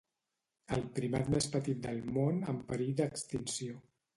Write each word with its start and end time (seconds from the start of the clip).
El 0.77 0.81
primat 0.95 1.29
més 1.35 1.49
petit 1.57 1.83
del 1.85 2.01
món 2.17 2.41
en 2.55 2.63
perill 2.73 2.93
d'extinció 3.03 3.79